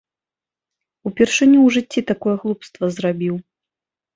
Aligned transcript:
Упершыню 1.09 1.57
ў 1.63 1.67
жыцці 1.75 2.01
такое 2.13 2.35
глупства 2.45 2.85
зрабіў. 2.97 3.35